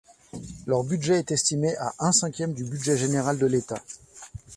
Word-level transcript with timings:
Leurs 0.65 0.83
budget 0.83 1.19
est 1.19 1.29
estimé 1.29 1.75
à 1.77 1.93
un 1.99 2.11
cinquième 2.11 2.53
du 2.55 2.63
Budget 2.63 2.97
général 2.97 3.37
de 3.37 3.45
l'État. 3.45 3.83